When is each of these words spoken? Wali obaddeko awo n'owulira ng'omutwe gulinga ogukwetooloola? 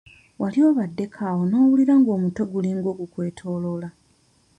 Wali 0.41 0.59
obaddeko 0.69 1.19
awo 1.29 1.41
n'owulira 1.47 1.93
ng'omutwe 1.99 2.43
gulinga 2.51 2.87
ogukwetooloola? 2.93 3.89